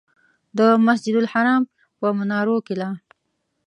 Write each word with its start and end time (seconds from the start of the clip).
د 0.57 0.59
مسجدالحرام 0.85 1.61
په 1.99 2.07
منارونو 2.17 2.61
کې 2.65 2.75
لا. 2.81 2.89